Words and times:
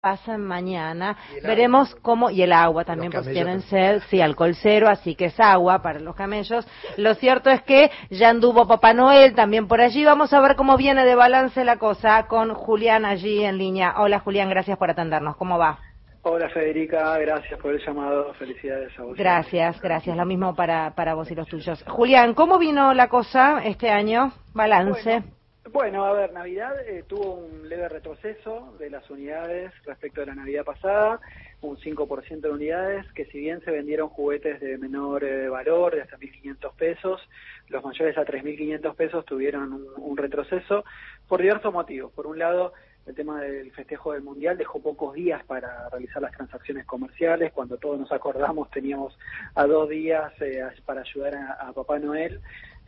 pasen 0.00 0.40
mañana. 0.40 1.16
Veremos 1.42 1.94
cómo, 1.96 2.30
y 2.30 2.42
el 2.42 2.52
agua 2.52 2.84
también, 2.84 3.10
pues 3.10 3.26
tienen 3.28 3.62
sed, 3.62 4.00
sí, 4.08 4.20
alcohol 4.20 4.54
cero, 4.54 4.88
así 4.88 5.16
que 5.16 5.26
es 5.26 5.40
agua 5.40 5.82
para 5.82 5.98
los 5.98 6.14
camellos. 6.14 6.66
Lo 6.96 7.14
cierto 7.14 7.50
es 7.50 7.62
que 7.62 7.90
ya 8.10 8.30
anduvo 8.30 8.68
Papá 8.68 8.94
Noel 8.94 9.34
también 9.34 9.66
por 9.66 9.80
allí. 9.80 10.04
Vamos 10.04 10.32
a 10.32 10.40
ver 10.40 10.54
cómo 10.54 10.76
viene 10.76 11.04
de 11.04 11.14
balance 11.14 11.64
la 11.64 11.78
cosa 11.78 12.26
con 12.28 12.54
Julián 12.54 13.04
allí 13.04 13.42
en 13.44 13.58
línea. 13.58 13.94
Hola 13.98 14.20
Julián, 14.20 14.48
gracias 14.48 14.78
por 14.78 14.90
atendernos. 14.90 15.36
¿Cómo 15.36 15.58
va? 15.58 15.80
Hola 16.22 16.48
Federica, 16.50 17.16
gracias 17.18 17.58
por 17.60 17.72
el 17.72 17.84
llamado. 17.84 18.34
Felicidades 18.34 18.96
a 18.98 19.02
vos. 19.02 19.16
Gracias, 19.16 19.80
gracias. 19.80 20.16
Lo 20.16 20.26
mismo 20.26 20.54
para, 20.54 20.94
para 20.94 21.14
vos 21.14 21.30
y 21.30 21.34
los 21.34 21.48
tuyos. 21.48 21.82
Julián, 21.88 22.34
¿cómo 22.34 22.58
vino 22.58 22.94
la 22.94 23.08
cosa 23.08 23.62
este 23.64 23.90
año? 23.90 24.32
Balance. 24.52 25.10
Bueno, 25.10 25.37
a 25.76 26.12
ver, 26.12 26.32
Navidad 26.32 26.74
eh, 26.86 27.04
tuvo 27.06 27.34
un 27.34 27.68
leve 27.68 27.88
retroceso 27.88 28.74
de 28.78 28.90
las 28.90 29.08
unidades 29.10 29.72
respecto 29.84 30.22
a 30.22 30.26
la 30.26 30.34
Navidad 30.34 30.64
pasada, 30.64 31.20
un 31.60 31.76
5% 31.76 32.40
de 32.40 32.50
unidades, 32.50 33.06
que 33.12 33.26
si 33.26 33.38
bien 33.38 33.60
se 33.64 33.70
vendieron 33.70 34.08
juguetes 34.08 34.60
de 34.60 34.78
menor 34.78 35.24
eh, 35.24 35.48
valor, 35.48 35.94
de 35.94 36.02
hasta 36.02 36.16
1.500 36.16 36.72
pesos, 36.74 37.20
los 37.68 37.84
mayores 37.84 38.16
a 38.16 38.24
3.500 38.24 38.94
pesos 38.94 39.24
tuvieron 39.26 39.86
un, 39.96 40.16
retroceso 40.16 40.84
por 41.28 41.42
diversos 41.42 41.72
motivos. 41.72 42.12
Por 42.12 42.26
un 42.26 42.38
lado, 42.38 42.72
el 43.06 43.14
tema 43.14 43.40
del 43.40 43.70
festejo 43.72 44.12
del 44.12 44.22
Mundial 44.22 44.56
dejó 44.56 44.80
pocos 44.80 45.14
días 45.14 45.44
para 45.44 45.88
realizar 45.90 46.22
las 46.22 46.32
transacciones 46.32 46.86
comerciales. 46.86 47.52
Cuando 47.52 47.76
todos 47.76 47.98
nos 47.98 48.12
acordamos 48.12 48.70
teníamos 48.70 49.16
a 49.54 49.66
dos 49.66 49.88
días 49.88 50.32
eh, 50.40 50.62
para 50.84 51.02
ayudar 51.02 51.34
a 51.36 51.72
Papá 51.72 51.98
Noel. 51.98 52.40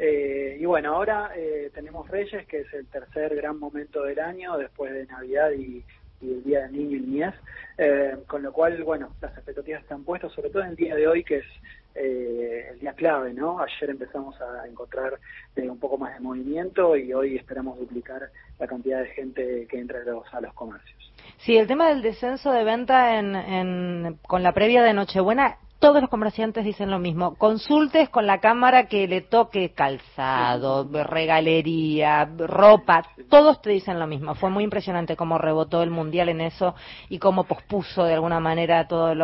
Eh, 0.03 0.57
y 0.59 0.65
bueno, 0.65 0.95
ahora 0.95 1.31
eh, 1.37 1.71
tenemos 1.75 2.09
Reyes, 2.09 2.47
que 2.47 2.61
es 2.61 2.73
el 2.73 2.87
tercer 2.87 3.37
gran 3.37 3.59
momento 3.59 4.03
del 4.03 4.19
año, 4.19 4.57
después 4.57 4.95
de 4.95 5.05
Navidad 5.05 5.51
y, 5.53 5.85
el 6.23 6.43
Día 6.43 6.61
del 6.63 6.73
Niño 6.73 6.97
y 6.97 7.01
Niñez, 7.01 7.35
eh, 7.79 8.15
con 8.27 8.43
lo 8.43 8.53
cual, 8.53 8.83
bueno, 8.83 9.15
las 9.23 9.33
expectativas 9.33 9.83
están 9.83 10.05
puestas, 10.05 10.31
sobre 10.33 10.51
todo 10.51 10.63
en 10.63 10.71
el 10.71 10.77
día 10.77 10.95
de 10.95 11.07
hoy, 11.07 11.25
que 11.25 11.39
es 11.39 11.47
eh, 11.95 12.69
el 12.73 12.81
día 12.81 12.93
clave, 12.93 13.33
¿no? 13.33 13.59
Ayer 13.59 13.91
empezamos 13.91 14.39
a 14.41 14.67
encontrar 14.67 15.19
eh, 15.57 15.69
un 15.69 15.79
poco 15.79 15.97
más 15.97 16.13
de 16.15 16.21
movimiento 16.21 16.95
y 16.95 17.13
hoy 17.15 17.37
esperamos 17.37 17.79
duplicar 17.79 18.29
la 18.59 18.67
cantidad 18.67 19.01
de 19.01 19.09
gente 19.09 19.67
que 19.67 19.79
entra 19.79 20.01
a 20.03 20.05
los, 20.05 20.35
a 20.35 20.43
los 20.43 20.53
comercios. 20.53 21.13
Sí, 21.39 21.57
el 21.57 21.67
tema 21.67 21.89
del 21.89 22.03
descenso 22.03 22.53
de 22.53 22.65
venta 22.65 23.19
en, 23.19 23.35
en, 23.35 24.19
con 24.27 24.43
la 24.43 24.53
previa 24.53 24.83
de 24.83 24.93
Nochebuena 24.93 25.57
todos 25.81 26.01
los 26.01 26.11
comerciantes 26.11 26.65
dicen 26.65 26.91
lo 26.91 26.99
mismo. 26.99 27.35
Consultes 27.37 28.09
con 28.11 28.27
la 28.27 28.39
cámara 28.39 28.87
que 28.87 29.09
le 29.09 29.23
toque 29.23 29.73
calzado, 29.73 30.89
regalería, 31.05 32.29
ropa, 32.37 33.03
todos 33.29 33.61
te 33.63 33.71
dicen 33.71 33.99
lo 33.99 34.07
mismo. 34.07 34.35
Fue 34.35 34.51
muy 34.51 34.63
impresionante 34.63 35.17
cómo 35.17 35.39
rebotó 35.39 35.83
el 35.83 35.91
mundial 35.91 36.29
en 36.29 36.43
eso 36.43 36.75
y 37.09 37.19
cómo 37.19 37.45
pospuso 37.45 38.05
de 38.05 38.15
alguna 38.15 38.41
manera 38.41 38.87
todas 38.87 39.17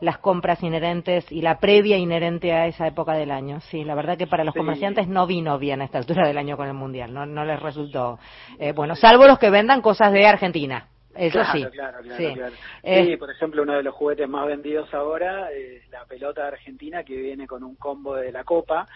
las 0.00 0.18
compras 0.18 0.62
inherentes 0.62 1.30
y 1.30 1.42
la 1.42 1.58
previa 1.58 1.98
inherente 1.98 2.52
a 2.52 2.66
esa 2.66 2.86
época 2.86 3.14
del 3.14 3.32
año. 3.32 3.60
Sí, 3.60 3.84
la 3.84 3.94
verdad 3.94 4.16
que 4.16 4.28
para 4.28 4.44
los 4.44 4.54
comerciantes 4.54 5.08
no 5.08 5.26
vino 5.26 5.58
bien 5.58 5.82
a 5.82 5.84
esta 5.84 5.98
altura 5.98 6.26
del 6.26 6.38
año 6.38 6.56
con 6.56 6.68
el 6.68 6.74
mundial, 6.74 7.12
no, 7.12 7.26
no 7.26 7.44
les 7.44 7.60
resultó 7.60 8.18
eh, 8.58 8.72
bueno, 8.72 8.94
salvo 8.94 9.26
los 9.26 9.38
que 9.38 9.50
vendan 9.50 9.82
cosas 9.82 10.12
de 10.12 10.26
Argentina. 10.26 10.88
Eso 11.18 11.38
claro, 11.38 11.52
sí. 11.52 11.66
Claro, 11.72 11.98
claro, 12.02 12.16
sí. 12.16 12.34
claro. 12.34 12.54
Eh, 12.82 13.06
sí, 13.06 13.16
por 13.16 13.30
ejemplo, 13.30 13.62
uno 13.62 13.74
de 13.74 13.82
los 13.82 13.94
juguetes 13.94 14.28
más 14.28 14.46
vendidos 14.46 14.92
ahora 14.94 15.50
es 15.52 15.88
la 15.90 16.04
pelota 16.04 16.42
de 16.42 16.48
Argentina 16.48 17.04
que 17.04 17.16
viene 17.16 17.46
con 17.46 17.64
un 17.64 17.76
combo 17.76 18.16
de 18.16 18.32
la 18.32 18.44
copa 18.44 18.86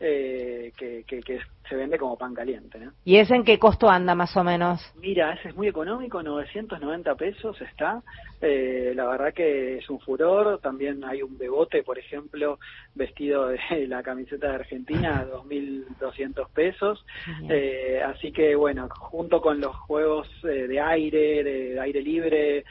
eh, 0.00 0.72
que, 0.76 1.04
que, 1.06 1.20
que, 1.20 1.40
se 1.68 1.76
vende 1.76 1.98
como 1.98 2.18
pan 2.18 2.34
caliente. 2.34 2.80
¿no? 2.80 2.92
¿Y 3.04 3.18
ese 3.18 3.36
en 3.36 3.44
qué 3.44 3.56
costo 3.56 3.88
anda 3.88 4.16
más 4.16 4.36
o 4.36 4.42
menos? 4.42 4.80
Mira, 4.96 5.34
ese 5.34 5.50
es 5.50 5.56
muy 5.56 5.68
económico, 5.68 6.20
990 6.20 7.14
pesos 7.14 7.60
está. 7.60 8.02
Eh, 8.40 8.92
la 8.96 9.06
verdad 9.06 9.32
que 9.32 9.78
es 9.78 9.88
un 9.88 10.00
furor. 10.00 10.58
También 10.60 11.04
hay 11.04 11.22
un 11.22 11.38
bebote, 11.38 11.84
por 11.84 11.96
ejemplo, 11.96 12.58
vestido 12.96 13.48
de 13.48 13.58
la 13.86 14.02
camiseta 14.02 14.48
de 14.48 14.54
Argentina, 14.56 15.24
2.200 15.32 16.48
pesos. 16.52 17.04
Eh, 17.48 18.02
así 18.04 18.32
que, 18.32 18.56
bueno, 18.56 18.88
junto 18.90 19.40
con 19.40 19.60
los 19.60 19.76
juegos 19.76 20.26
eh, 20.42 20.66
de 20.66 20.80
aire, 20.80 21.44
de, 21.44 21.78
aire 21.78 22.02
libre, 22.02 22.64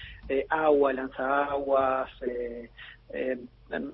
agua, 0.50 0.94
lanzaguas, 0.94 2.09
eh, 2.22 2.50
eh, 2.59 2.69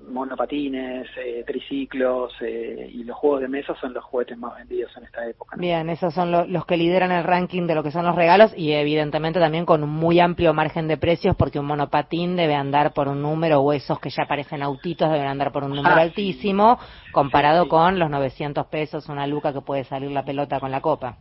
monopatines, 0.08 1.06
eh, 1.18 1.44
triciclos 1.46 2.32
eh, 2.40 2.90
y 2.92 3.04
los 3.04 3.16
juegos 3.16 3.42
de 3.42 3.48
mesa 3.48 3.74
son 3.78 3.92
los 3.92 4.02
juguetes 4.04 4.38
más 4.38 4.56
vendidos 4.56 4.90
en 4.96 5.04
esta 5.04 5.26
época. 5.26 5.56
¿no? 5.56 5.60
Bien, 5.60 5.90
esos 5.90 6.14
son 6.14 6.30
lo, 6.32 6.46
los 6.46 6.64
que 6.64 6.76
lideran 6.76 7.12
el 7.12 7.24
ranking 7.24 7.66
de 7.66 7.74
lo 7.74 7.82
que 7.82 7.90
son 7.90 8.06
los 8.06 8.16
regalos 8.16 8.52
y 8.56 8.72
evidentemente 8.72 9.38
también 9.38 9.66
con 9.66 9.82
un 9.82 9.90
muy 9.90 10.18
amplio 10.20 10.54
margen 10.54 10.88
de 10.88 10.96
precios 10.96 11.36
porque 11.36 11.58
un 11.58 11.66
monopatín 11.66 12.36
debe 12.36 12.54
andar 12.54 12.94
por 12.94 13.08
un 13.08 13.20
número 13.20 13.60
o 13.60 13.72
esos 13.72 14.00
que 14.00 14.10
ya 14.10 14.26
parecen 14.26 14.62
autitos 14.62 15.10
deben 15.10 15.26
andar 15.26 15.52
por 15.52 15.64
un 15.64 15.74
número 15.74 15.96
ah, 15.96 16.00
altísimo 16.00 16.78
comparado 17.12 17.64
sí, 17.64 17.66
sí. 17.66 17.70
con 17.70 17.98
los 17.98 18.10
900 18.10 18.66
pesos, 18.66 19.08
una 19.08 19.26
luca 19.26 19.52
que 19.52 19.60
puede 19.60 19.84
salir 19.84 20.10
la 20.10 20.24
pelota 20.24 20.58
con 20.58 20.70
la 20.70 20.80
copa. 20.80 21.18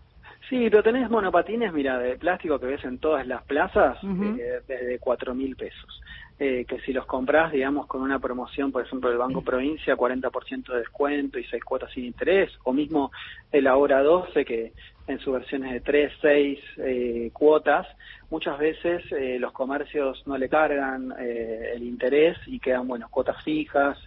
Sí, 0.50 0.70
pero 0.70 0.84
tenés 0.84 1.10
monopatines, 1.10 1.74
mira, 1.74 1.98
de 1.98 2.18
plástico 2.18 2.60
que 2.60 2.68
ves 2.68 2.84
en 2.84 3.00
todas 3.00 3.26
las 3.26 3.44
plazas, 3.44 4.02
uh 4.04 4.08
-huh. 4.08 4.40
eh, 4.40 4.62
desde 4.68 5.00
cuatro 5.00 5.34
mil 5.34 5.56
pesos. 5.56 6.02
Eh, 6.38 6.66
que 6.68 6.82
si 6.82 6.92
los 6.92 7.06
compras, 7.06 7.54
digamos, 7.54 7.88
con 7.88 8.02
una 8.02 8.20
promoción, 8.20 8.72
por 8.72 8.84
ejemplo, 8.84 9.10
del 9.10 9.18
Banco 9.18 9.42
Provincia, 9.42 9.96
40% 9.96 10.74
de 10.74 10.80
descuento 10.80 11.40
y 11.40 11.46
seis 11.46 11.64
cuotas 11.64 11.92
sin 11.94 12.04
interés, 12.04 12.52
o 12.66 12.74
mismo 12.74 13.12
el 13.54 13.68
Ahora 13.68 14.04
12, 14.04 14.44
que 14.44 14.74
en 15.08 15.20
sus 15.20 15.34
versiones 15.34 15.72
de 15.72 15.82
3, 15.82 16.14
6 16.22 16.60
eh, 16.78 17.30
cuotas, 17.32 17.88
muchas 18.30 18.58
veces 18.58 19.04
eh, 19.12 19.38
los 19.40 19.52
comercios 19.52 20.24
no 20.26 20.38
le 20.38 20.50
cargan 20.50 21.14
eh, 21.20 21.74
el 21.76 21.84
interés 21.84 22.38
y 22.48 22.60
quedan, 22.60 22.88
bueno, 22.88 23.08
cuotas 23.10 23.42
fijas, 23.44 23.98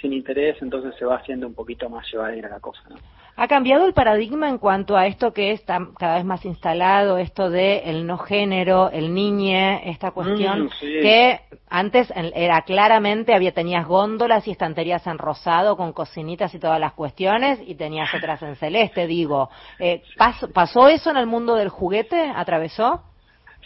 sin 0.00 0.12
interés, 0.12 0.60
entonces 0.60 0.94
se 0.98 1.04
va 1.04 1.16
haciendo 1.16 1.46
un 1.46 1.54
poquito 1.54 1.88
más 1.88 2.06
llevadera 2.12 2.48
la 2.48 2.60
cosa, 2.60 2.82
¿no? 2.90 2.96
¿Ha 3.34 3.48
cambiado 3.48 3.86
el 3.86 3.94
paradigma 3.94 4.48
en 4.48 4.58
cuanto 4.58 4.96
a 4.96 5.06
esto 5.06 5.32
que 5.32 5.52
está 5.52 5.80
cada 5.98 6.16
vez 6.16 6.24
más 6.24 6.44
instalado, 6.44 7.16
esto 7.16 7.48
de 7.48 7.78
el 7.86 8.06
no 8.06 8.18
género, 8.18 8.90
el 8.90 9.14
niñe, 9.14 9.88
esta 9.90 10.10
cuestión 10.10 10.64
mm, 10.64 10.70
sí. 10.78 10.86
que 11.00 11.40
antes 11.68 12.12
era 12.14 12.60
claramente, 12.62 13.34
había 13.34 13.52
tenías 13.52 13.86
góndolas 13.86 14.46
y 14.46 14.50
estanterías 14.50 15.06
en 15.06 15.16
rosado 15.16 15.76
con 15.76 15.92
cocinitas 15.92 16.54
y 16.54 16.58
todas 16.58 16.78
las 16.78 16.92
cuestiones 16.92 17.58
y 17.66 17.74
tenías 17.74 18.12
otras 18.14 18.42
en 18.42 18.56
celeste, 18.56 19.06
digo. 19.06 19.48
Eh, 19.78 20.02
¿pas, 20.18 20.36
¿Pasó 20.52 20.88
eso 20.88 21.10
en 21.10 21.16
el 21.16 21.26
mundo 21.26 21.54
del 21.54 21.70
juguete? 21.70 22.30
¿Atravesó? 22.34 23.02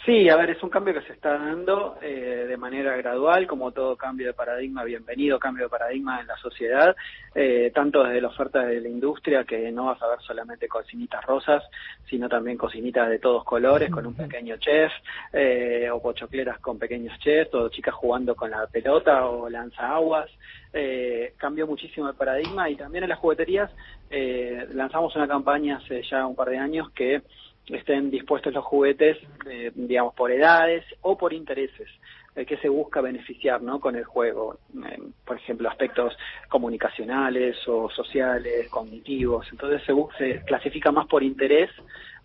Sí, 0.05 0.29
a 0.29 0.37
ver, 0.37 0.51
es 0.51 0.63
un 0.63 0.69
cambio 0.69 0.93
que 0.93 1.01
se 1.01 1.13
está 1.13 1.37
dando 1.37 1.97
eh, 2.01 2.45
de 2.47 2.55
manera 2.55 2.95
gradual, 2.95 3.45
como 3.45 3.71
todo 3.71 3.97
cambio 3.97 4.27
de 4.27 4.33
paradigma, 4.33 4.85
bienvenido 4.85 5.37
cambio 5.37 5.65
de 5.65 5.69
paradigma 5.69 6.21
en 6.21 6.27
la 6.27 6.37
sociedad, 6.37 6.95
eh, 7.35 7.71
tanto 7.75 8.03
desde 8.03 8.21
la 8.21 8.29
oferta 8.29 8.65
de 8.65 8.79
la 8.79 8.87
industria, 8.87 9.43
que 9.43 9.69
no 9.69 9.87
vas 9.87 10.01
a 10.01 10.07
ver 10.07 10.19
solamente 10.21 10.67
cocinitas 10.69 11.25
rosas, 11.25 11.63
sino 12.09 12.29
también 12.29 12.57
cocinitas 12.57 13.09
de 13.09 13.19
todos 13.19 13.43
colores, 13.43 13.89
con 13.89 14.05
un 14.05 14.15
pequeño 14.15 14.55
chef, 14.57 14.91
eh, 15.33 15.89
o 15.91 16.01
pochocleras 16.01 16.59
con 16.59 16.79
pequeños 16.79 17.17
chefs, 17.19 17.53
o 17.53 17.67
chicas 17.69 17.93
jugando 17.93 18.33
con 18.33 18.49
la 18.49 18.65
pelota 18.67 19.25
o 19.25 19.49
lanzaguas. 19.49 20.29
Eh, 20.73 21.33
cambió 21.37 21.65
muchísimo 21.65 22.07
el 22.07 22.15
paradigma 22.15 22.69
y 22.69 22.75
también 22.75 23.03
en 23.03 23.09
las 23.09 23.19
jugueterías 23.19 23.71
eh, 24.09 24.67
lanzamos 24.73 25.15
una 25.15 25.27
campaña 25.27 25.77
hace 25.77 26.03
ya 26.03 26.27
un 26.27 26.35
par 26.35 26.49
de 26.49 26.57
años 26.57 26.91
que 26.91 27.23
estén 27.69 28.09
dispuestos 28.09 28.53
los 28.53 28.63
juguetes, 28.63 29.17
eh, 29.49 29.71
digamos, 29.75 30.13
por 30.13 30.31
edades 30.31 30.85
o 31.01 31.17
por 31.17 31.33
intereses 31.33 31.89
eh, 32.35 32.45
que 32.45 32.57
se 32.57 32.69
busca 32.69 33.01
beneficiar 33.01 33.61
¿no? 33.61 33.79
con 33.79 33.95
el 33.95 34.05
juego. 34.05 34.59
Eh, 34.75 34.99
por 35.25 35.37
ejemplo, 35.37 35.69
aspectos 35.69 36.15
comunicacionales 36.49 37.57
o 37.67 37.89
sociales, 37.89 38.69
cognitivos. 38.69 39.47
Entonces 39.51 39.81
se, 39.85 39.93
se 40.17 40.45
clasifica 40.45 40.91
más 40.91 41.07
por 41.07 41.23
interés 41.23 41.69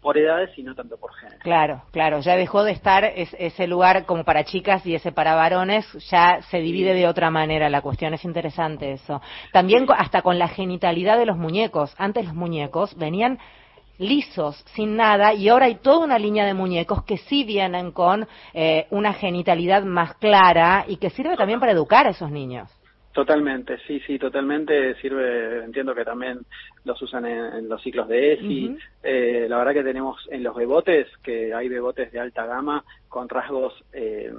por 0.03 0.19
edades 0.19 0.50
y 0.58 0.64
no 0.64 0.75
tanto 0.75 0.97
por 0.97 1.14
género. 1.14 1.38
Claro, 1.38 1.82
claro, 1.92 2.20
ya 2.20 2.36
dejó 2.36 2.64
de 2.64 2.72
estar 2.72 3.04
es, 3.04 3.34
ese 3.38 3.69
lugar 3.69 4.04
como 4.04 4.24
para 4.24 4.42
chicas 4.42 4.84
y 4.84 4.97
ese 4.97 5.12
para 5.12 5.36
varones, 5.36 5.86
ya 6.10 6.42
se 6.50 6.59
divide 6.59 6.92
de 6.92 7.06
otra 7.06 7.30
manera 7.30 7.71
la 7.71 7.83
cuestión, 7.83 8.12
es 8.12 8.24
interesante 8.24 8.92
eso. 8.92 9.22
También 9.53 9.86
hasta 9.97 10.22
con 10.22 10.41
la 10.41 10.48
genitalidad 10.48 11.18
de 11.18 11.27
los 11.27 11.38
muñecos, 11.38 11.95
antes 11.98 12.24
los 12.24 12.34
muñecos 12.34 12.97
venían 12.97 13.38
lisos, 14.03 14.63
sin 14.75 14.97
nada, 14.97 15.33
y 15.33 15.49
ahora 15.49 15.66
hay 15.66 15.77
toda 15.77 16.04
una 16.04 16.19
línea 16.19 16.45
de 16.45 16.54
muñecos 16.54 17.04
que 17.04 17.19
sí 17.19 17.45
vienen 17.45 17.93
con 17.93 18.27
eh, 18.53 18.87
una 18.91 19.13
genitalidad 19.13 19.83
más 19.84 20.15
clara 20.16 20.84
y 20.87 20.97
que 20.97 21.10
sirve 21.10 21.37
también 21.37 21.60
para 21.60 21.72
educar 21.72 22.07
a 22.07 22.10
esos 22.10 22.31
niños. 22.31 22.69
Totalmente, 23.12 23.76
sí, 23.86 24.00
sí, 24.06 24.18
totalmente 24.18 24.94
sirve, 24.94 25.64
entiendo 25.64 25.94
que 25.94 26.03
también 26.04 26.38
los 26.84 27.00
usan 27.03 27.26
en, 27.26 27.44
en 27.56 27.68
los 27.68 27.82
ciclos 27.82 28.09
de 28.09 28.32
ESI. 28.32 28.68
Uh 28.68 28.72
-huh. 28.72 28.78
eh, 29.03 29.47
la 29.50 29.59
verdad 29.59 29.74
que 29.74 29.82
tenemos 29.84 30.16
en 30.30 30.42
los 30.42 30.56
bebotes, 30.56 31.06
que 31.22 31.53
hay 31.53 31.68
bebotes 31.68 32.10
de 32.10 32.18
alta 32.18 32.47
gama 32.47 32.82
con 33.09 33.28
rasgos 33.28 33.74
eh, 33.92 34.32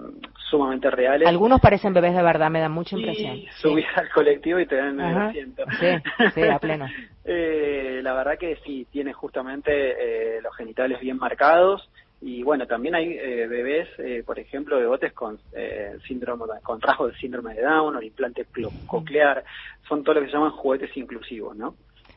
sumamente 0.49 0.89
reales. 0.89 1.27
Algunos 1.27 1.61
parecen 1.61 1.93
bebés 1.93 2.15
de 2.15 2.23
verdad, 2.23 2.49
me 2.49 2.59
dan 2.61 2.71
mucha 2.71 2.97
impresión. 2.97 3.35
Y 3.35 3.47
subís 3.61 3.85
sí. 3.85 3.91
al 3.99 4.09
colectivo 4.09 4.59
y 4.59 4.65
te 4.65 4.75
dan 4.75 4.99
el 4.99 5.17
asiento. 5.17 5.63
Sí, 5.79 5.87
sí, 6.33 6.41
a 6.41 6.57
pleno. 6.57 6.87
eh, 7.25 7.99
la 8.01 8.13
verdad 8.13 8.39
que 8.39 8.57
sí, 8.65 8.87
tiene 8.91 9.13
justamente 9.13 10.37
eh, 10.37 10.41
los 10.41 10.55
genitales 10.55 10.99
bien 10.99 11.17
marcados, 11.17 11.87
y 12.25 12.41
bueno, 12.41 12.65
también 12.65 12.95
hay 12.95 13.17
eh, 13.19 13.47
bebés, 13.47 13.89
eh, 13.97 14.23
por 14.25 14.39
ejemplo, 14.39 14.77
bebotes 14.77 15.11
con 15.11 15.37
eh, 15.51 15.97
síndrome, 16.07 16.45
con 16.63 16.79
rasgos 16.79 17.11
de 17.11 17.19
síndrome 17.19 17.53
de 17.53 17.63
Down 17.63 17.97
o 17.97 18.01
implante 18.01 18.45
coclear, 18.87 19.43
son 19.89 20.05
todo 20.05 20.15
lo 20.15 20.21
que 20.21 20.27
se 20.27 20.33
llaman 20.33 20.51
juguetes 20.51 20.95
inclusivos, 20.95 21.57
¿no? 21.57 21.75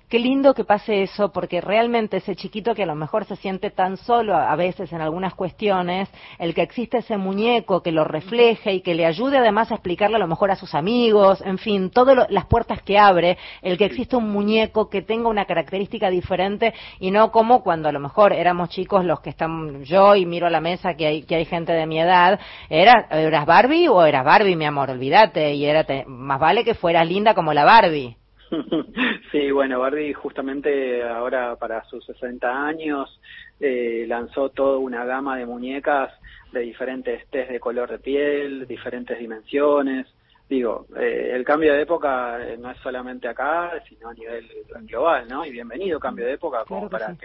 Qué 0.09 0.21
lindo 0.21 0.55
que 0.55 0.63
pase 0.63 1.03
eso, 1.03 1.33
porque 1.33 1.61
realmente 1.61 2.19
ese 2.19 2.37
chiquito 2.37 2.77
que 2.77 2.85
a 2.85 2.87
lo 2.87 2.95
mejor 2.95 3.25
se 3.25 3.35
siente 3.35 3.71
tan 3.71 3.97
solo 3.97 4.37
a 4.37 4.55
veces 4.55 4.93
en 4.93 5.01
algunas 5.01 5.35
cuestiones, 5.35 6.09
el 6.39 6.55
que 6.55 6.63
existe 6.63 6.99
ese 6.99 7.17
muñeco 7.17 7.83
que 7.83 7.91
lo 7.91 8.05
refleje 8.05 8.73
y 8.73 8.83
que 8.83 8.95
le 8.95 9.05
ayude 9.05 9.39
además 9.39 9.73
a 9.73 9.75
explicarle 9.75 10.15
a 10.15 10.21
lo 10.21 10.29
mejor 10.29 10.53
a 10.53 10.55
sus 10.55 10.77
amigos, 10.77 11.43
en 11.45 11.59
fin, 11.59 11.91
todas 11.91 12.31
las 12.31 12.47
puertas 12.47 12.83
que 12.83 12.97
abre, 12.97 13.37
el 13.63 13.77
que 13.77 13.87
existe 13.87 14.15
un 14.15 14.31
muñeco 14.31 14.89
que 14.89 15.03
tenga 15.03 15.29
una 15.29 15.45
característica 15.45 16.09
diferente 16.09 16.73
y 17.01 17.11
no 17.11 17.33
como 17.33 17.65
cuando 17.65 17.89
a 17.89 17.93
lo 17.93 17.99
mejor 17.99 18.33
éramos 18.33 18.69
chicos 18.69 19.05
los 19.05 19.19
que 19.19 19.31
están 19.31 19.83
yo 19.83 20.15
y 20.15 20.25
miro 20.25 20.47
a 20.47 20.51
la 20.51 20.61
mesa 20.61 20.95
que 20.95 21.07
hay, 21.09 21.23
que 21.25 21.35
hay 21.35 21.47
gente 21.47 21.73
de 21.73 21.85
mi 21.85 21.99
edad, 21.99 22.39
era, 22.71 23.09
¿eras 23.11 23.45
Barbie 23.45 23.89
o 23.89 24.05
eras 24.05 24.25
Barbie, 24.25 24.55
mi 24.55 24.67
amor? 24.67 24.89
Olvídate, 24.89 25.55
y 25.55 25.65
era 25.65 25.85
más 26.07 26.39
vale 26.39 26.63
que 26.63 26.75
fueras 26.75 27.09
linda 27.09 27.35
como 27.35 27.53
la 27.53 27.65
Barbie. 27.65 28.17
Sí, 29.33 29.51
bueno, 29.51 29.81
Barbie 29.81 30.13
justamente 30.13 31.03
ahora 31.03 31.57
para 31.57 31.85
sus 31.85 32.05
60 32.07 32.67
años 32.67 33.21
eh, 33.61 34.05
lanzó 34.09 34.51
toda 34.51 34.79
una 34.79 35.05
gama 35.05 35.37
de 35.37 35.47
muñecas 35.47 36.13
de 36.53 36.61
diferentes 36.61 37.27
test 37.29 37.51
de 37.51 37.61
color 37.61 37.91
de 37.91 37.99
piel, 37.99 38.67
diferentes 38.67 39.19
dimensiones. 39.19 40.07
Digo, 40.49 40.87
eh, 40.97 41.33
el 41.35 41.45
cambio 41.45 41.75
de 41.75 41.83
época 41.83 42.39
eh, 42.41 42.57
no 42.57 42.71
es 42.71 42.79
solamente 42.79 43.27
acá, 43.27 43.73
sino 43.89 44.09
a 44.09 44.15
nivel 44.15 44.49
global, 44.83 45.27
¿no? 45.29 45.45
Y 45.45 45.51
bienvenido 45.51 45.99
cambio 45.99 46.25
de 46.25 46.35
época 46.35 46.65
como 46.65 46.89
para 46.89 47.17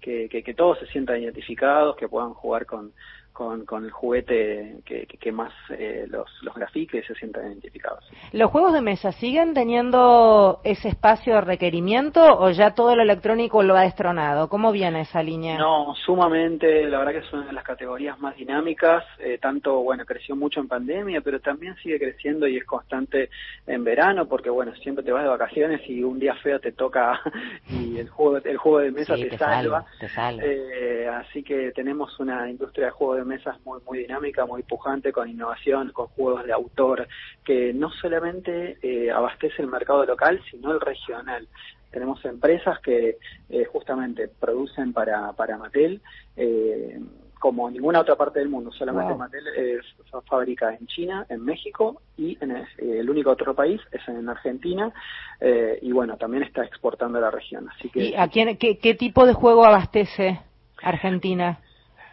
que, 0.00 0.28
que, 0.28 0.42
que 0.42 0.54
todos 0.54 0.78
se 0.78 0.86
sientan 0.86 1.20
identificados, 1.20 1.96
que 1.96 2.08
puedan 2.08 2.34
jugar 2.34 2.66
con, 2.66 2.92
con, 3.42 3.64
con 3.64 3.84
el 3.84 3.90
juguete 3.90 4.76
que, 4.84 5.06
que, 5.06 5.32
más 5.32 5.52
eh, 5.70 6.06
los, 6.08 6.28
los 6.42 6.54
grafiques 6.54 7.04
se 7.06 7.14
sientan 7.14 7.46
identificados. 7.46 8.04
¿Los 8.32 8.50
juegos 8.50 8.72
de 8.72 8.80
mesa 8.80 9.10
siguen 9.12 9.52
teniendo 9.54 10.60
ese 10.64 10.88
espacio 10.88 11.34
de 11.34 11.40
requerimiento 11.40 12.20
o 12.38 12.50
ya 12.50 12.74
todo 12.74 12.94
lo 12.94 13.02
electrónico 13.02 13.62
lo 13.62 13.76
ha 13.76 13.82
destronado? 13.82 14.48
¿Cómo 14.48 14.70
viene 14.70 15.00
esa 15.00 15.22
línea? 15.22 15.58
No, 15.58 15.94
sumamente, 16.06 16.84
la 16.88 16.98
verdad 16.98 17.12
que 17.12 17.26
es 17.26 17.32
una 17.32 17.46
de 17.46 17.52
las 17.52 17.64
categorías 17.64 18.18
más 18.20 18.36
dinámicas, 18.36 19.04
eh, 19.18 19.38
tanto, 19.38 19.82
bueno, 19.82 20.04
creció 20.04 20.36
mucho 20.36 20.60
en 20.60 20.68
pandemia, 20.68 21.20
pero 21.20 21.40
también 21.40 21.74
sigue 21.82 21.98
creciendo 21.98 22.46
y 22.46 22.58
es 22.58 22.64
constante 22.64 23.30
en 23.66 23.82
verano, 23.82 24.26
porque, 24.26 24.50
bueno, 24.50 24.74
siempre 24.76 25.04
te 25.04 25.12
vas 25.12 25.24
de 25.24 25.28
vacaciones 25.30 25.80
y 25.88 26.02
un 26.04 26.18
día 26.18 26.34
feo 26.36 26.60
te 26.60 26.72
toca 26.72 27.20
y 27.68 27.98
el 27.98 28.08
juego, 28.08 28.36
el 28.36 28.56
juego 28.56 28.78
de 28.78 28.92
mesa 28.92 29.14
te, 29.14 29.36
salva. 29.36 29.84
te 29.98 30.08
salva. 30.08 30.42
Eh, 30.44 31.08
así 31.08 31.42
que 31.42 31.72
tenemos 31.72 32.18
una 32.20 32.48
industria 32.48 32.86
de 32.86 32.92
juegos 32.92 33.18
de 33.18 33.24
mesas 33.32 33.56
muy, 33.64 33.80
muy 33.86 33.98
dinámica, 34.00 34.44
muy 34.46 34.62
pujante, 34.62 35.12
con 35.12 35.28
innovación, 35.28 35.90
con 35.92 36.06
juegos 36.08 36.44
de 36.44 36.52
autor, 36.52 37.08
que 37.44 37.72
no 37.72 37.90
solamente 37.90 38.78
eh, 38.82 39.10
abastece 39.10 39.62
el 39.62 39.68
mercado 39.68 40.04
local, 40.04 40.40
sino 40.50 40.72
el 40.72 40.80
regional. 40.80 41.48
Tenemos 41.90 42.24
empresas 42.24 42.78
que 42.80 43.18
eh, 43.48 43.64
justamente 43.64 44.28
producen 44.28 44.92
para, 44.92 45.32
para 45.32 45.58
Mattel, 45.58 46.00
eh, 46.36 47.00
como 47.38 47.68
ninguna 47.68 48.00
otra 48.00 48.14
parte 48.14 48.38
del 48.38 48.48
mundo, 48.48 48.70
solamente 48.70 49.16
Mattel 49.16 49.44
es, 49.56 49.84
fabrica 50.28 50.74
en 50.74 50.86
China, 50.86 51.26
en 51.28 51.44
México 51.44 52.00
y 52.16 52.38
en 52.40 52.64
el, 52.78 53.10
único 53.10 53.30
otro 53.30 53.52
país 53.52 53.80
es 53.90 54.06
en 54.06 54.28
Argentina 54.28 54.92
y 55.80 55.90
bueno, 55.90 56.16
también 56.16 56.44
está 56.44 56.64
exportando 56.64 57.18
a 57.18 57.20
la 57.20 57.32
región. 57.32 57.68
Así 57.68 57.88
que, 57.90 58.04
¿Y 58.04 58.14
a 58.14 58.28
quién, 58.28 58.56
qué, 58.58 58.78
qué 58.78 58.94
tipo 58.94 59.26
de 59.26 59.32
juego 59.32 59.64
abastece 59.64 60.40
Argentina? 60.80 61.58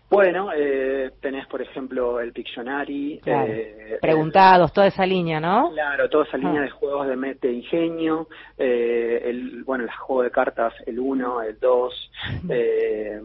Bueno, 0.10 0.50
eh, 0.56 1.12
tenés, 1.22 1.46
por 1.48 1.62
ejemplo, 1.62 2.20
el 2.20 2.34
Pictionary. 2.34 3.22
Eh, 3.26 3.98
Preguntados, 4.02 4.74
toda 4.74 4.88
esa 4.88 5.06
línea, 5.06 5.40
¿no? 5.40 5.72
Claro, 5.72 6.10
toda 6.10 6.26
esa 6.26 6.38
línea 6.38 6.62
ah. 6.62 6.64
de 6.64 6.70
juegos 6.72 7.08
de, 7.08 7.36
de 7.36 7.52
ingenio. 7.52 8.28
Eh, 8.58 9.22
el, 9.26 9.64
bueno, 9.64 9.84
el 9.84 9.92
juego 9.92 10.24
de 10.24 10.32
cartas, 10.32 10.74
el 10.88 11.00
1, 11.00 11.44
el 11.44 11.60
2. 11.60 12.12
Eh, 12.50 13.22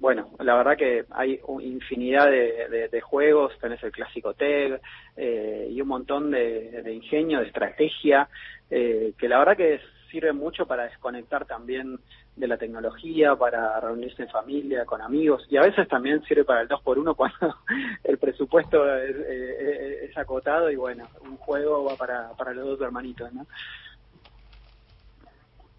bueno, 0.00 0.30
la 0.38 0.54
verdad 0.54 0.76
que 0.76 1.04
hay 1.10 1.40
infinidad 1.60 2.26
de, 2.30 2.88
de, 2.90 3.00
juegos. 3.00 3.52
Tenés 3.60 3.82
el 3.82 3.90
clásico 3.90 4.34
TEG 4.34 4.80
eh, 5.16 5.68
y 5.70 5.80
un 5.80 5.88
montón 5.88 6.30
de, 6.30 6.82
de 6.82 6.92
ingenio, 6.92 7.40
de 7.40 7.46
estrategia, 7.46 8.28
eh, 8.70 9.12
que 9.18 9.28
la 9.28 9.38
verdad 9.38 9.56
que 9.56 9.80
sirve 10.10 10.32
mucho 10.32 10.66
para 10.66 10.84
desconectar 10.84 11.44
también 11.44 11.98
de 12.36 12.48
la 12.48 12.56
tecnología, 12.56 13.34
para 13.36 13.78
reunirse 13.80 14.22
en 14.22 14.28
familia, 14.28 14.84
con 14.84 15.02
amigos, 15.02 15.46
y 15.50 15.56
a 15.56 15.62
veces 15.62 15.88
también 15.88 16.22
sirve 16.24 16.44
para 16.44 16.62
el 16.62 16.68
2 16.68 16.82
por 16.82 16.98
1 16.98 17.14
cuando 17.16 17.56
el 18.04 18.18
presupuesto 18.18 18.86
es, 18.96 20.16
acotado 20.16 20.68
y 20.68 20.74
bueno, 20.74 21.06
un 21.20 21.36
juego 21.36 21.84
va 21.84 21.94
para, 21.94 22.30
para 22.30 22.52
los 22.52 22.66
dos 22.66 22.80
hermanitos, 22.80 23.32
¿no? 23.32 23.46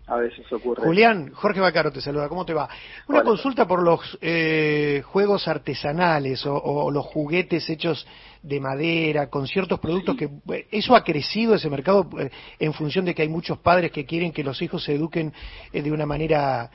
A 0.10 0.16
veces 0.16 0.52
ocurre. 0.52 0.82
Julián, 0.84 1.32
Jorge 1.34 1.60
Bacaro 1.60 1.92
te 1.92 2.02
saluda, 2.02 2.28
¿cómo 2.28 2.44
te 2.44 2.54
va? 2.54 2.68
Una 3.08 3.22
consulta 3.22 3.68
por 3.68 3.84
los 3.84 4.18
eh, 4.22 5.04
juegos 5.06 5.48
artesanales 5.48 6.44
o, 6.48 6.90
los 6.90 7.06
juguetes 7.06 7.70
hechos 7.70 8.08
de 8.42 8.60
madera, 8.60 9.30
con 9.30 9.46
ciertos 9.46 9.80
productos 9.80 10.16
que... 10.18 10.30
¿Eso 10.72 10.96
ha 10.96 11.04
crecido 11.04 11.54
ese 11.54 11.70
mercado 11.70 12.10
eh, 12.20 12.32
en 12.58 12.74
función 12.74 13.06
de 13.06 13.14
que 13.14 13.22
hay 13.22 13.30
muchos 13.30 13.60
padres 13.60 13.92
que 13.92 14.06
quieren 14.06 14.32
que 14.32 14.44
los 14.44 14.60
hijos 14.64 14.84
se 14.84 14.96
eduquen 14.96 15.32
eh, 15.72 15.84
de 15.84 15.92
una 15.92 16.08
manera 16.08 16.72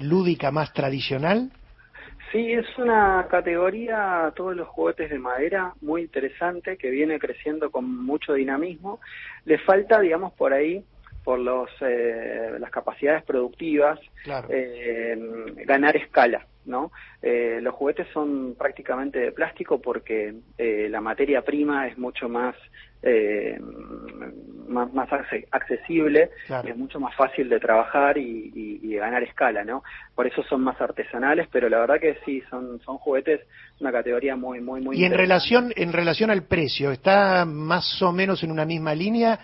lúdica 0.00 0.52
más 0.52 0.72
tradicional? 0.72 1.50
Sí, 2.30 2.52
es 2.52 2.66
una 2.78 3.26
categoría, 3.28 4.32
todos 4.36 4.56
los 4.56 4.68
juguetes 4.68 5.10
de 5.10 5.18
madera, 5.18 5.74
muy 5.82 6.02
interesante, 6.02 6.78
que 6.78 6.90
viene 6.90 7.18
creciendo 7.18 7.70
con 7.70 8.04
mucho 8.04 8.32
dinamismo. 8.32 9.00
Le 9.44 9.58
falta, 9.58 10.00
digamos, 10.00 10.32
por 10.32 10.54
ahí 10.54 10.82
por 11.24 11.38
los, 11.38 11.70
eh, 11.80 12.56
las 12.58 12.70
capacidades 12.70 13.22
productivas, 13.24 13.98
eh, 14.48 15.16
ganar 15.66 15.96
escala. 15.96 16.46
¿no? 16.64 16.92
Eh, 17.20 17.58
los 17.60 17.74
juguetes 17.74 18.06
son 18.12 18.54
prácticamente 18.56 19.18
de 19.18 19.32
plástico 19.32 19.80
porque 19.80 20.32
la 20.58 21.00
materia 21.00 21.42
prima 21.42 21.88
es 21.88 21.98
mucho 21.98 22.28
más 22.28 22.54
más, 24.68 24.92
más 24.94 25.08
accesible, 25.50 26.30
es 26.64 26.76
mucho 26.76 27.00
más 27.00 27.14
fácil 27.16 27.48
de 27.48 27.58
trabajar 27.58 28.16
y, 28.16 28.80
y, 28.80 28.94
ganar 28.94 29.24
escala, 29.24 29.64
¿no? 29.64 29.82
Por 30.14 30.28
eso 30.28 30.44
son 30.44 30.62
más 30.62 30.80
artesanales, 30.80 31.48
pero 31.50 31.68
la 31.68 31.80
verdad 31.80 32.00
que 32.00 32.16
sí, 32.24 32.40
son, 32.48 32.80
son 32.84 32.98
juguetes, 32.98 33.40
una 33.80 33.90
categoría 33.90 34.36
muy, 34.36 34.60
muy, 34.60 34.80
muy. 34.80 34.96
Y 34.96 35.04
en 35.04 35.14
relación, 35.14 35.72
en 35.74 35.92
relación 35.92 36.30
al 36.30 36.44
precio, 36.44 36.92
¿está 36.92 37.44
más 37.44 38.00
o 38.02 38.12
menos 38.12 38.44
en 38.44 38.52
una 38.52 38.64
misma 38.64 38.94
línea? 38.94 39.40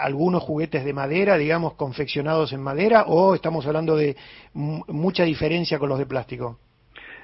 Algunos 0.00 0.42
juguetes 0.42 0.84
de 0.84 0.92
madera, 0.92 1.36
digamos, 1.36 1.74
confeccionados 1.74 2.52
en 2.52 2.62
madera, 2.62 3.04
o 3.06 3.34
estamos 3.34 3.66
hablando 3.66 3.96
de 3.96 4.16
mucha 4.54 5.24
diferencia 5.24 5.78
con 5.78 5.88
los 5.88 5.98
de 5.98 6.06
plástico? 6.06 6.58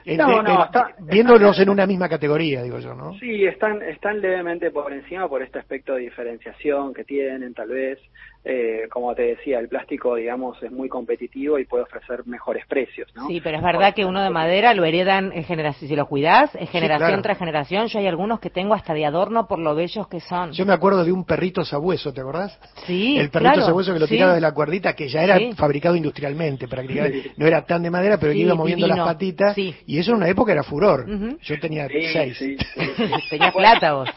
No, 0.07 0.43
no, 0.43 0.69
viéndolos 1.01 1.59
en 1.59 1.69
una 1.69 1.87
misma 1.87 2.09
categoría, 2.09 2.63
digo 2.63 2.79
yo, 2.79 2.95
¿no? 2.95 3.15
Sí, 3.19 3.45
están, 3.45 3.83
están 3.83 4.21
levemente 4.21 4.71
por 4.71 4.93
encima 4.93 5.29
por 5.29 5.43
este 5.43 5.59
aspecto 5.59 5.95
de 5.95 6.01
diferenciación 6.01 6.95
que 6.95 7.05
tienen, 7.05 7.55
tal 7.55 7.69
vez. 7.69 7.99
Eh, 8.45 8.89
como 8.91 9.15
te 9.15 9.23
decía, 9.23 9.61
el 9.61 9.69
plástico, 9.69 10.17
digamos, 10.17 10.61
es 10.65 10.73
muy 10.73 10.89
competitivo 10.89 11.61
y 11.61 11.65
puede 11.65 11.85
ofrecer 11.85 12.27
mejores 12.27 12.67
precios, 12.67 13.09
¿no? 13.15 13.29
Sí, 13.29 13.41
pero 13.41 13.59
es 13.59 13.63
verdad 13.63 13.95
que 13.95 14.05
uno 14.05 14.21
de 14.21 14.31
madera 14.31 14.75
lo 14.75 14.85
heredan 14.85 15.31
en 15.33 15.45
generación, 15.45 15.89
si 15.89 15.95
lo 15.95 16.07
cuidas, 16.07 16.53
es 16.57 16.69
generación 16.69 17.23
tras 17.23 17.39
generación. 17.39 17.87
Yo 17.87 18.01
hay 18.01 18.09
algunos 18.09 18.41
que 18.41 18.51
tengo 18.51 18.75
hasta 18.75 18.95
de 18.95 19.07
adorno 19.07 19.47
por 19.47 19.61
lo 19.61 19.77
bellos 19.77 20.09
que 20.09 20.19
son. 20.19 20.51
Yo 20.51 20.67
me 20.67 20.73
acuerdo 20.73 21.05
de 21.05 21.13
un 21.13 21.25
perrito 21.25 21.65
sabueso, 21.65 22.13
¿te 22.13 22.21
acordás? 22.21 22.59
Sí, 22.85 23.17
El 23.17 23.31
perrito 23.31 23.61
sabueso 23.61 23.95
que 23.95 24.01
lo 24.01 24.09
tiraba 24.09 24.35
de 24.35 24.41
la 24.41 24.53
cuerdita, 24.53 24.95
que 24.95 25.07
ya 25.07 25.23
era 25.23 25.39
fabricado 25.55 25.95
industrialmente, 25.95 26.67
prácticamente. 26.67 27.31
No 27.37 27.47
era 27.47 27.65
tan 27.65 27.85
de 27.85 27.91
madera, 27.91 28.19
pero 28.19 28.33
que 28.33 28.39
iba 28.39 28.57
moviendo 28.57 28.89
las 28.89 28.99
patitas. 28.99 29.57
Y 29.57 29.92
eso 29.99 30.13
en 30.13 30.19
una 30.19 30.29
época 30.29 30.53
era 30.53 30.63
furor. 30.63 31.07
Yo 31.43 31.61
tenía 31.61 31.89
seis. 31.89 32.39
Tenía 33.31 33.53
plata 33.53 33.95
vos. 33.95 34.09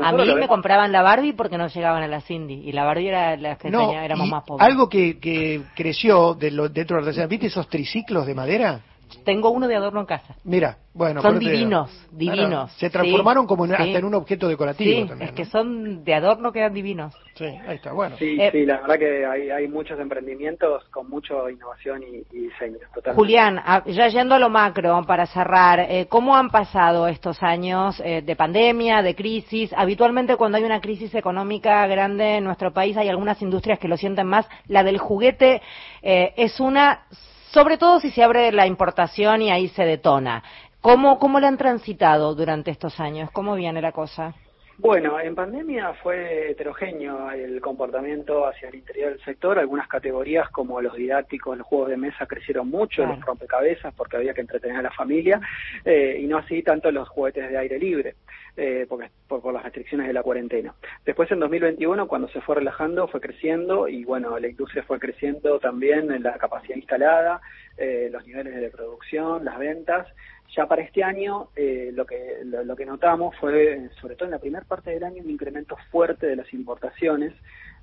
A 0.00 0.12
mí 0.12 0.34
me 0.34 0.48
compraban 0.48 0.92
la 0.92 1.02
Barbie 1.02 1.32
porque 1.32 1.58
no 1.58 1.66
llegaban 1.66 2.02
a 2.02 2.08
la 2.08 2.20
Cindy 2.20 2.62
y 2.64 2.72
la 2.72 2.84
Barbie 2.84 3.08
era 3.08 3.36
la 3.36 3.56
que 3.56 3.70
tenía, 3.70 4.04
éramos 4.04 4.28
más 4.28 4.44
pobres. 4.44 4.66
Algo 4.66 4.88
que, 4.88 5.18
que 5.18 5.62
creció 5.74 6.34
de 6.34 6.50
lo, 6.50 6.68
dentro 6.68 7.02
de 7.02 7.12
la 7.12 7.26
¿viste 7.26 7.46
esos 7.46 7.68
triciclos 7.68 8.26
de 8.26 8.34
madera? 8.34 8.80
Tengo 9.24 9.50
uno 9.50 9.68
de 9.68 9.76
adorno 9.76 10.00
en 10.00 10.06
casa. 10.06 10.34
Mira, 10.44 10.78
bueno. 10.94 11.22
Son 11.22 11.38
divinos, 11.38 11.90
divinos. 12.10 12.70
se 12.72 12.90
transformaron 12.90 13.46
como 13.46 13.64
hasta 13.64 13.84
en 13.84 14.04
un 14.04 14.14
objeto 14.14 14.46
decorativo 14.46 15.06
sí, 15.06 15.24
es 15.24 15.32
que 15.32 15.46
son 15.46 16.04
de 16.04 16.14
adorno 16.14 16.52
quedan 16.52 16.74
divinos. 16.74 17.14
Sí, 17.34 17.44
ahí 17.44 17.76
está, 17.76 17.92
bueno. 17.92 18.16
Sí, 18.18 18.36
eh, 18.38 18.50
sí, 18.52 18.66
la 18.66 18.80
verdad 18.82 18.98
que 18.98 19.24
hay, 19.24 19.50
hay 19.50 19.68
muchos 19.68 19.98
emprendimientos 19.98 20.84
con 20.90 21.08
mucha 21.08 21.34
innovación 21.50 22.02
y, 22.02 22.22
diseño. 22.30 22.78
Totalmente. 22.94 23.14
Julián, 23.14 23.62
ya 23.86 24.08
yendo 24.08 24.34
a 24.34 24.38
lo 24.38 24.50
macro, 24.50 25.02
para 25.06 25.24
cerrar, 25.26 25.80
eh, 25.80 26.06
¿cómo 26.10 26.36
han 26.36 26.50
pasado 26.50 27.08
estos 27.08 27.42
años 27.42 28.00
eh, 28.04 28.20
de 28.20 28.36
pandemia, 28.36 29.00
de 29.00 29.14
crisis? 29.14 29.72
Habitualmente 29.74 30.36
cuando 30.36 30.58
hay 30.58 30.64
una 30.64 30.80
crisis 30.80 31.14
económica 31.14 31.86
grande 31.86 32.36
en 32.36 32.44
nuestro 32.44 32.72
país 32.72 32.96
hay 32.98 33.08
algunas 33.08 33.40
industrias 33.40 33.78
que 33.78 33.88
lo 33.88 33.96
sienten 33.96 34.26
más. 34.26 34.46
La 34.66 34.84
del 34.84 34.98
juguete 34.98 35.62
es 36.02 36.58
una 36.60 37.06
sobre 37.52 37.76
todo 37.76 38.00
si 38.00 38.10
se 38.10 38.22
abre 38.22 38.50
la 38.50 38.66
importación 38.66 39.42
y 39.42 39.50
ahí 39.50 39.68
se 39.68 39.84
detona. 39.84 40.42
¿Cómo, 40.80 41.18
cómo 41.18 41.38
la 41.38 41.48
han 41.48 41.58
transitado 41.58 42.34
durante 42.34 42.70
estos 42.70 42.98
años? 42.98 43.30
¿Cómo 43.30 43.54
viene 43.54 43.80
la 43.80 43.92
cosa? 43.92 44.34
Bueno, 44.78 45.20
en 45.20 45.34
pandemia 45.34 45.92
fue 46.02 46.50
heterogéneo 46.50 47.30
el 47.30 47.60
comportamiento 47.60 48.46
hacia 48.46 48.68
el 48.68 48.76
interior 48.76 49.10
del 49.10 49.22
sector. 49.22 49.58
Algunas 49.58 49.86
categorías 49.86 50.48
como 50.48 50.80
los 50.80 50.96
didácticos, 50.96 51.56
los 51.56 51.66
juegos 51.66 51.90
de 51.90 51.98
mesa 51.98 52.26
crecieron 52.26 52.68
mucho, 52.68 53.06
los 53.06 53.20
rompecabezas 53.20 53.94
porque 53.94 54.16
había 54.16 54.34
que 54.34 54.40
entretener 54.40 54.78
a 54.78 54.82
la 54.82 54.90
familia, 54.90 55.40
eh, 55.84 56.18
y 56.20 56.26
no 56.26 56.38
así 56.38 56.62
tanto 56.62 56.90
los 56.90 57.08
juguetes 57.10 57.48
de 57.50 57.58
aire 57.58 57.78
libre, 57.78 58.16
eh, 58.56 58.86
porque, 58.88 59.10
por, 59.28 59.52
las 59.52 59.62
restricciones 59.62 60.06
de 60.06 60.12
la 60.12 60.22
cuarentena. 60.22 60.74
Después 61.06 61.30
en 61.30 61.40
2021, 61.40 62.06
cuando 62.06 62.28
se 62.28 62.40
fue 62.42 62.56
relajando, 62.56 63.08
fue 63.08 63.20
creciendo 63.20 63.88
y 63.88 64.04
bueno, 64.04 64.38
la 64.38 64.48
industria 64.48 64.82
fue 64.82 64.98
creciendo 64.98 65.58
también 65.58 66.12
en 66.12 66.22
la 66.22 66.36
capacidad 66.36 66.76
instalada, 66.76 67.40
eh, 67.78 68.10
los 68.12 68.26
niveles 68.26 68.54
de 68.54 68.70
producción, 68.70 69.44
las 69.44 69.58
ventas. 69.58 70.06
Ya 70.54 70.66
para 70.66 70.82
este 70.82 71.02
año 71.02 71.48
eh, 71.56 71.92
lo, 71.94 72.04
que, 72.04 72.42
lo, 72.44 72.76
que 72.76 72.84
notamos 72.84 73.34
fue, 73.36 73.88
sobre 74.00 74.16
todo 74.16 74.26
en 74.26 74.32
la 74.32 74.38
primera 74.38 74.66
parte 74.66 74.90
del 74.90 75.04
año, 75.04 75.22
un 75.22 75.30
incremento 75.30 75.76
fuerte 75.90 76.26
de 76.26 76.36
las 76.36 76.52
importaciones, 76.52 77.32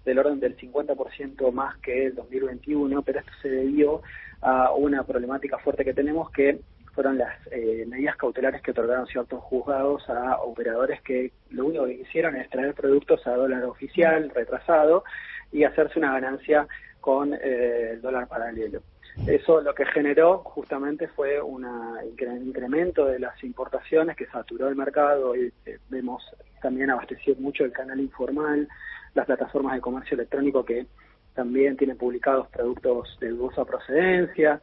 del 0.05 0.19
orden 0.19 0.39
del 0.39 0.55
50% 0.55 1.51
más 1.51 1.77
que 1.77 2.05
el 2.05 2.15
2021, 2.15 3.01
pero 3.01 3.19
esto 3.19 3.31
se 3.41 3.49
debió 3.49 4.01
a 4.41 4.71
una 4.71 5.03
problemática 5.03 5.57
fuerte 5.57 5.83
que 5.83 5.93
tenemos 5.93 6.29
que 6.31 6.59
fueron 6.99 7.17
las 7.17 7.33
eh, 7.49 7.85
medidas 7.87 8.17
cautelares 8.17 8.61
que 8.61 8.71
otorgaron 8.71 9.07
ciertos 9.07 9.41
juzgados 9.43 10.03
a 10.09 10.41
operadores 10.41 11.01
que 11.01 11.31
lo 11.49 11.67
único 11.67 11.85
que 11.85 11.93
hicieron 11.93 12.35
es 12.35 12.49
traer 12.49 12.73
productos 12.73 13.25
a 13.25 13.37
dólar 13.37 13.63
oficial 13.63 14.29
retrasado 14.35 15.05
y 15.49 15.63
hacerse 15.63 15.97
una 15.97 16.11
ganancia 16.11 16.67
con 16.99 17.33
eh, 17.35 17.91
el 17.91 18.01
dólar 18.01 18.27
paralelo. 18.27 18.81
Eso 19.25 19.61
lo 19.61 19.73
que 19.73 19.85
generó 19.85 20.39
justamente 20.39 21.07
fue 21.07 21.41
un 21.41 21.65
incremento 22.43 23.05
de 23.05 23.19
las 23.19 23.41
importaciones 23.45 24.17
que 24.17 24.25
saturó 24.25 24.67
el 24.67 24.75
mercado 24.75 25.37
y 25.37 25.53
eh, 25.65 25.79
vemos 25.87 26.21
también 26.61 26.91
abasteció 26.91 27.33
mucho 27.35 27.63
el 27.63 27.71
canal 27.71 28.01
informal, 28.01 28.67
las 29.13 29.25
plataformas 29.25 29.75
de 29.75 29.79
comercio 29.79 30.15
electrónico 30.15 30.65
que 30.65 30.85
también 31.33 31.77
tienen 31.77 31.95
publicados 31.95 32.49
productos 32.49 33.17
de 33.21 33.29
dudosa 33.29 33.63
procedencia, 33.63 34.59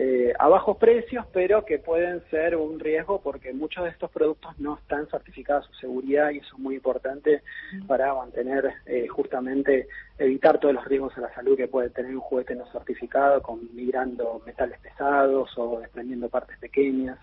eh, 0.00 0.32
a 0.38 0.46
bajos 0.46 0.76
precios, 0.76 1.26
pero 1.32 1.64
que 1.64 1.80
pueden 1.80 2.22
ser 2.30 2.54
un 2.54 2.78
riesgo 2.78 3.20
porque 3.20 3.52
muchos 3.52 3.82
de 3.82 3.90
estos 3.90 4.08
productos 4.12 4.56
no 4.60 4.78
están 4.78 5.08
certificados 5.08 5.66
su 5.66 5.74
seguridad 5.74 6.30
y 6.30 6.38
eso 6.38 6.54
es 6.54 6.58
muy 6.60 6.76
importante 6.76 7.42
para 7.88 8.14
mantener 8.14 8.74
eh, 8.86 9.08
justamente 9.08 9.88
evitar 10.16 10.60
todos 10.60 10.72
los 10.72 10.84
riesgos 10.84 11.18
a 11.18 11.22
la 11.22 11.34
salud 11.34 11.56
que 11.56 11.66
puede 11.66 11.90
tener 11.90 12.14
un 12.14 12.20
juguete 12.20 12.54
no 12.54 12.70
certificado, 12.70 13.42
con 13.42 13.74
migrando 13.74 14.40
metales 14.46 14.78
pesados 14.78 15.50
o 15.58 15.80
desprendiendo 15.80 16.28
partes 16.28 16.56
pequeñas. 16.58 17.18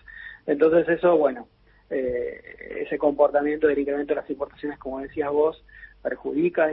Entonces 0.46 0.86
eso, 0.86 1.16
bueno, 1.16 1.48
eh, 1.88 2.82
ese 2.84 2.98
comportamiento 2.98 3.68
del 3.68 3.78
incremento 3.78 4.12
de 4.12 4.20
las 4.20 4.28
importaciones, 4.28 4.78
como 4.78 5.00
decías 5.00 5.30
vos, 5.30 5.64
perjudica 6.02 6.70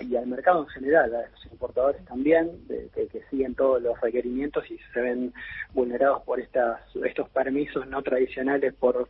y 0.00 0.16
al 0.16 0.26
mercado 0.26 0.62
en 0.62 0.68
general, 0.68 1.14
a 1.14 1.28
los 1.28 1.46
importadores 1.52 2.04
también, 2.04 2.50
que, 2.94 3.08
siguen 3.30 3.54
todos 3.54 3.82
los 3.82 4.00
requerimientos 4.00 4.68
y 4.70 4.78
se 4.92 5.00
ven 5.00 5.32
vulnerados 5.72 6.22
por 6.22 6.40
estas, 6.40 6.80
estos 7.04 7.28
permisos 7.30 7.86
no 7.86 8.02
tradicionales 8.02 8.74
por, 8.74 9.08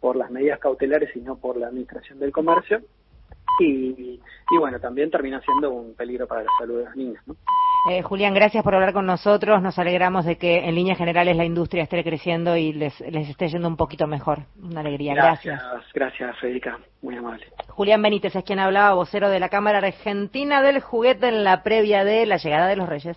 por 0.00 0.16
las 0.16 0.30
medidas 0.30 0.58
cautelares 0.58 1.14
y 1.14 1.20
no 1.20 1.36
por 1.36 1.56
la 1.56 1.68
administración 1.68 2.18
del 2.18 2.32
comercio. 2.32 2.82
Y, 3.60 4.20
y 4.50 4.58
bueno, 4.58 4.80
también 4.80 5.10
termina 5.10 5.40
siendo 5.42 5.70
un 5.70 5.94
peligro 5.94 6.26
para 6.26 6.42
la 6.42 6.50
salud 6.58 6.78
de 6.78 6.84
los 6.84 6.96
niños. 6.96 7.22
¿no? 7.26 7.36
Eh, 7.88 8.02
Julián, 8.02 8.34
gracias 8.34 8.62
por 8.62 8.74
hablar 8.74 8.92
con 8.92 9.06
nosotros. 9.06 9.62
Nos 9.62 9.78
alegramos 9.78 10.26
de 10.26 10.36
que 10.36 10.68
en 10.68 10.74
líneas 10.74 10.98
generales 10.98 11.36
la 11.36 11.44
industria 11.44 11.82
esté 11.82 12.04
creciendo 12.04 12.56
y 12.56 12.72
les, 12.72 13.00
les 13.00 13.28
esté 13.28 13.48
yendo 13.48 13.68
un 13.68 13.76
poquito 13.76 14.06
mejor. 14.06 14.40
Una 14.62 14.80
alegría. 14.80 15.14
Gracias. 15.14 15.62
Gracias, 15.94 16.38
Federica. 16.38 16.78
Muy 17.00 17.16
amable. 17.16 17.46
Julián 17.68 18.02
Benítez 18.02 18.36
es 18.36 18.44
quien 18.44 18.58
hablaba, 18.58 18.94
vocero 18.94 19.30
de 19.30 19.40
la 19.40 19.48
Cámara 19.48 19.78
Argentina 19.78 20.62
del 20.62 20.80
Juguete 20.80 21.28
en 21.28 21.44
la 21.44 21.62
previa 21.62 22.04
de 22.04 22.26
la 22.26 22.36
llegada 22.36 22.66
de 22.66 22.76
los 22.76 22.88
Reyes. 22.88 23.16